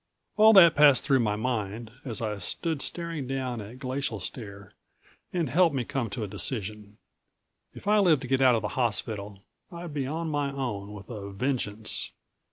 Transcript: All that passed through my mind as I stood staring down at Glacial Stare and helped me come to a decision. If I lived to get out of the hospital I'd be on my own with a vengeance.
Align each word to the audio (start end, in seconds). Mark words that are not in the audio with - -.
All 0.35 0.51
that 0.53 0.73
passed 0.73 1.03
through 1.03 1.19
my 1.19 1.35
mind 1.35 1.91
as 2.03 2.23
I 2.23 2.39
stood 2.39 2.81
staring 2.81 3.27
down 3.27 3.61
at 3.61 3.77
Glacial 3.77 4.19
Stare 4.19 4.73
and 5.31 5.47
helped 5.47 5.75
me 5.75 5.83
come 5.85 6.09
to 6.09 6.23
a 6.23 6.27
decision. 6.27 6.97
If 7.75 7.87
I 7.87 7.99
lived 7.99 8.23
to 8.23 8.27
get 8.27 8.41
out 8.41 8.55
of 8.55 8.63
the 8.63 8.69
hospital 8.69 9.43
I'd 9.71 9.93
be 9.93 10.07
on 10.07 10.27
my 10.27 10.51
own 10.51 10.93
with 10.93 11.11
a 11.11 11.29
vengeance. 11.31 12.13